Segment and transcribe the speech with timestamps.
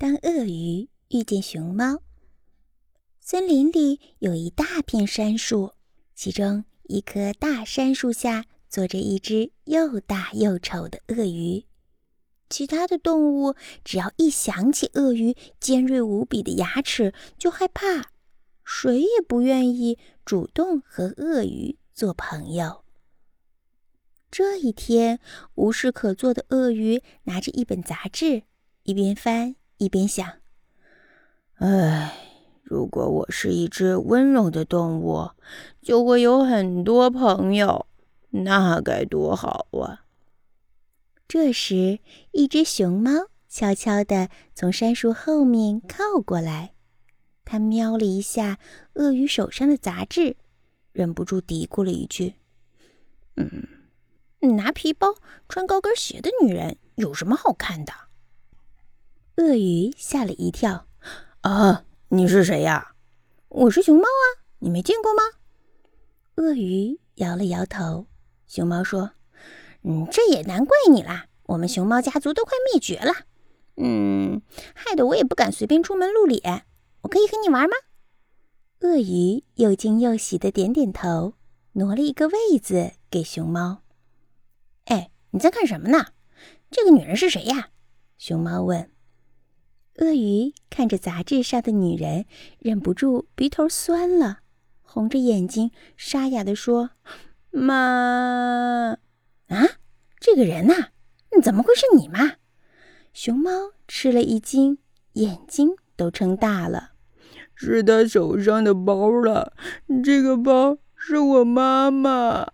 [0.00, 2.02] 当鳄鱼遇见熊猫，
[3.18, 5.72] 森林里有一大片杉树，
[6.14, 11.64] 其中一棵大杉树下坐着一只又大又丑的鳄鱼。
[12.48, 18.12] 其他的动物只要一想起鳄鱼尖锐无比的牙齿，就害怕，
[18.62, 22.84] 谁也不愿意主动和鳄鱼做朋友。
[24.30, 25.18] 这一天，
[25.56, 28.44] 无事可做的鳄鱼拿着一本杂志，
[28.84, 29.56] 一边翻。
[29.78, 30.30] 一边想
[31.58, 32.12] ：“唉，
[32.62, 35.30] 如果我是一只温柔的动物，
[35.80, 37.86] 就会有很多朋友，
[38.30, 40.04] 那该多好啊！”
[41.26, 42.00] 这时，
[42.32, 43.10] 一只熊猫
[43.48, 46.74] 悄悄地从杉树后面靠过来，
[47.44, 48.58] 它瞄了一下
[48.94, 50.36] 鳄鱼手上的杂志，
[50.92, 52.34] 忍不住嘀咕了一句
[53.36, 55.14] ：“嗯，拿皮包、
[55.48, 57.92] 穿高跟鞋的女人有什么好看的？”
[59.38, 60.88] 鳄鱼吓了一跳
[61.42, 62.96] ，“啊，你是谁呀
[63.48, 65.22] ？”“我是熊猫啊，你没见过吗？”
[66.34, 68.08] 鳄鱼摇了摇头。
[68.48, 69.12] 熊猫说
[69.84, 73.12] ：“嗯，这也难怪你啦，我们熊猫家族都快灭绝了，
[73.76, 74.42] 嗯，
[74.74, 76.64] 害得我也不敢随便出门露脸。
[77.02, 77.76] 我可以和你玩吗？”
[78.82, 81.34] 鳄鱼又惊又喜的点点头，
[81.74, 83.82] 挪了一个位子给熊猫。
[84.86, 86.06] “哎，你在看什么呢？
[86.72, 87.68] 这个女人是谁呀？”
[88.18, 88.90] 熊猫问。
[89.98, 92.24] 鳄鱼看着杂志上的女人，
[92.60, 94.40] 忍不住鼻头酸了，
[94.82, 96.90] 红着眼睛沙哑地说
[97.50, 98.92] ：“妈，
[99.48, 99.68] 啊，
[100.20, 100.90] 这个人呐，
[101.42, 102.36] 怎么会是你妈？”
[103.12, 103.50] 熊猫
[103.88, 104.78] 吃了一惊，
[105.14, 106.92] 眼睛都撑大了。
[107.56, 109.54] 是他手上的包了，
[110.04, 112.52] 这个包是我妈妈。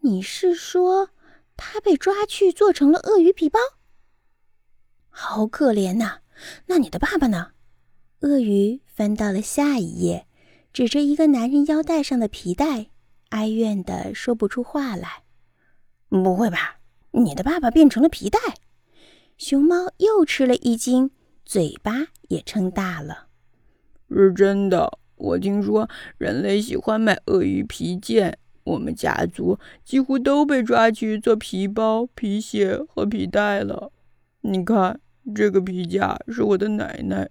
[0.00, 1.10] 你是说，
[1.56, 3.60] 他被抓去做成了鳄鱼皮包？
[5.20, 6.18] 好可怜呐！
[6.66, 7.48] 那你的爸爸呢？
[8.20, 10.28] 鳄鱼翻到了下一页，
[10.72, 12.86] 指着一个男人腰带上的皮带，
[13.30, 15.24] 哀怨的说不出话来。
[16.08, 16.78] 不会吧？
[17.10, 18.38] 你的爸爸变成了皮带？
[19.36, 21.10] 熊猫又吃了一惊，
[21.44, 23.26] 嘴巴也撑大了。
[24.08, 33.90] 是真的，我听说人类喜欢买鳄鱼皮件，我们家族几乎都被抓去做皮包、皮鞋和皮带了。
[34.42, 35.00] 你看。
[35.34, 37.28] 这个皮夹是我的奶奶，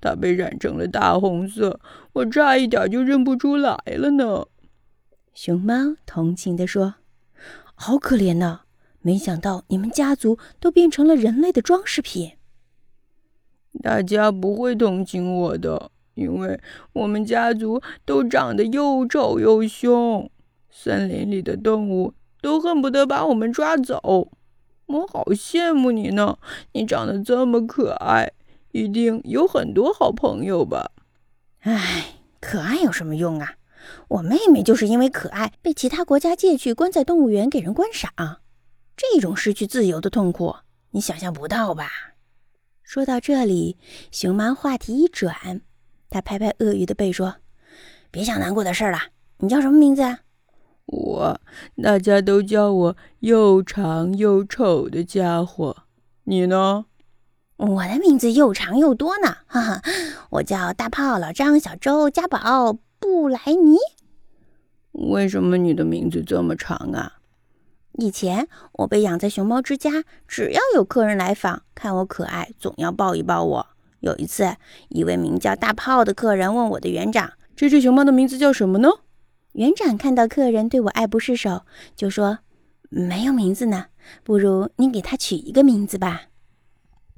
[0.00, 1.80] 她被染成了大红色，
[2.12, 4.46] 我差一点就认不出来了呢。
[5.34, 6.96] 熊猫同情地说
[7.74, 8.60] ：“好可怜呐！
[9.00, 12.32] 没想到你们家族都变成了人类的装饰品。”
[13.82, 16.60] 大家不会同情我的，因为
[16.92, 20.30] 我们家族都长得又丑又凶，
[20.68, 22.12] 森林里的动物
[22.42, 24.30] 都恨不得把我们抓走。
[24.92, 26.36] 我好羡慕你呢！
[26.72, 28.32] 你长得这么可爱，
[28.72, 30.90] 一定有很多好朋友吧？
[31.60, 33.54] 唉，可爱有什么用啊？
[34.08, 38.10] 我妹妹就是因为可爱，被其他国家借去关在动物园给人观赏。
[38.96, 40.56] 这种失去自由的痛苦，
[40.90, 41.88] 你想象不到吧？
[42.82, 43.78] 说到这里，
[44.10, 45.60] 熊猫话题一转，
[46.08, 47.36] 它拍拍鳄鱼的背说
[48.10, 48.98] ：“别想难过的事了。
[49.38, 50.18] 你叫什么名字？”啊
[50.90, 51.40] 我，
[51.80, 55.84] 大家都叫我又长又丑的家伙。
[56.24, 56.86] 你呢？
[57.56, 59.82] 我的名字又长又多呢，哈哈！
[60.30, 63.76] 我叫大炮、老张、小周、家宝、布莱尼。
[64.92, 67.18] 为什么你的名字这么长啊？
[67.92, 73.66] 以前我被养在熊猫之家，只要有客人来访，看我可爱，总要抱一抱我。
[74.00, 74.56] 有一次，
[74.88, 78.88] 一位名叫大炮的客人问我的园长：“这只熊猫的名字叫什么呢？”
[79.52, 81.62] 园长看到客人对我爱不释手，
[81.96, 82.38] 就说
[82.88, 83.86] ：“没有名字呢，
[84.22, 86.22] 不如你给他取一个名字吧。”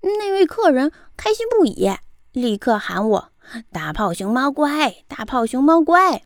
[0.00, 1.90] 那位客人开心不已，
[2.32, 3.32] 立刻喊我
[3.72, 6.22] ：“大炮熊猫乖，大炮熊猫乖！”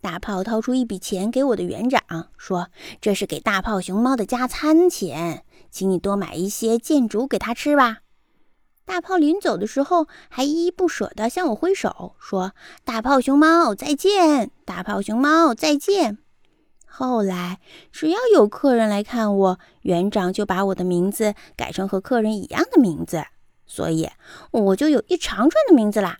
[0.00, 2.00] 大炮掏出一笔钱给我的园长，
[2.38, 2.68] 说
[3.02, 7.98] ：“这是给大炮熊猫的加餐钱，请你多买一些箭竹给他吃吧。”
[8.90, 12.54] 大炮临走的时候，还依依不舍地向我挥手，说
[12.84, 16.18] ：“大炮熊猫再见，大炮熊猫再见。”
[16.90, 17.60] 后来，
[17.92, 23.22] 只要有客人来看我，园长就把我的名字改成和客人一样的名字，
[23.64, 24.08] 所以
[24.50, 26.18] 我就有一长串的名字啦。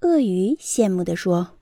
[0.00, 1.58] 鳄鱼羡慕地说：“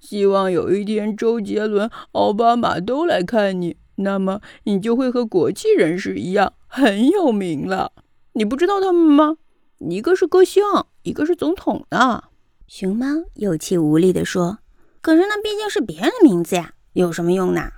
[0.00, 7.92] 希望有一天周杰伦、奥巴马都来看你，那么你就会和国际人士一样很有名了。
[8.32, 9.36] 你不知道他们吗？”
[9.78, 10.62] 一个是歌星，
[11.02, 12.24] 一个是总统呢。
[12.66, 14.58] 熊猫有气无力地说
[15.00, 17.70] ：“可是那毕竟是别人的名字呀，有什么用呢？”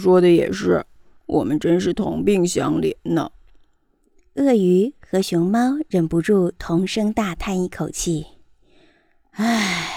[0.00, 0.86] 说的也是，
[1.26, 3.30] 我们真是同病相怜呢。
[4.36, 8.26] 鳄鱼和熊猫忍不住同声大叹一口气
[9.32, 9.92] ：“唉。”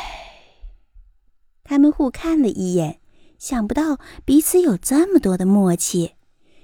[1.64, 3.00] 他们互看了一眼，
[3.38, 6.16] 想不到彼此有这么多的默契。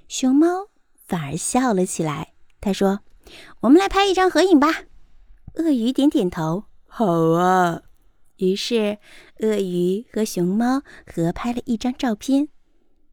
[0.08, 0.68] 熊猫
[1.06, 3.02] 反而笑了起来，他说
[3.62, 4.84] ：“我们来拍一张合影吧。”
[5.56, 7.82] 鳄鱼点点头：“好啊。”
[8.38, 8.98] 于是，
[9.40, 12.50] 鳄鱼和熊猫合拍了一张照片。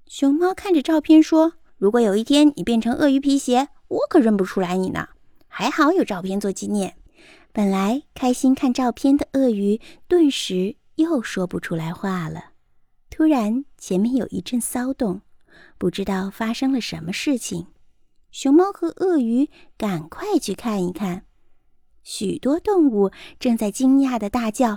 [0.06, 5.11] 熊猫看着照片说：“如果有一天你变成鳄鱼皮鞋，我可认不出来你呢。
[5.47, 6.97] 还好有照片做纪念。
[7.53, 12.53] 本来开心看照片的鳄鱼，顿时又说不出来话了。
[13.08, 15.20] 突然，前面有一阵骚动，
[15.79, 17.67] 不知道发生了什么事情。
[18.32, 21.25] 熊猫和鳄鱼赶快去看一看，
[22.02, 24.69] 许多动物正在惊讶的大叫：“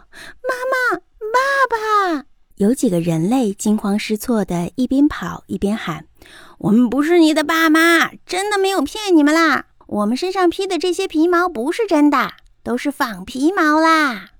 [0.44, 2.25] 妈妈，爸爸！”
[2.57, 6.06] 有几个人类惊慌失措的一边跑一边喊
[6.60, 9.68] ：“我们不是你的爸妈，真的没有骗你们啦！
[9.88, 14.31] 我们身上披的这些皮毛不是真的，都是仿皮毛啦！”